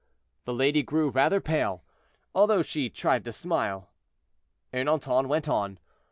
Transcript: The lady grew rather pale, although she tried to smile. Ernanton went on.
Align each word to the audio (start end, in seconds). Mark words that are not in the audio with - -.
The 0.45 0.53
lady 0.55 0.81
grew 0.81 1.09
rather 1.11 1.39
pale, 1.39 1.83
although 2.33 2.63
she 2.63 2.89
tried 2.89 3.23
to 3.25 3.31
smile. 3.31 3.91
Ernanton 4.73 5.27
went 5.27 5.47
on. 5.47 5.77